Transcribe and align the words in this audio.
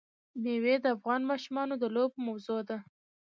مېوې 0.41 0.75
د 0.81 0.85
افغان 0.95 1.21
ماشومانو 1.31 1.73
د 1.81 1.85
لوبو 1.95 2.17
موضوع 2.27 2.61
ده. 2.69 2.77